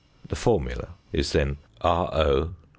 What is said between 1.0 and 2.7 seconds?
is then RO.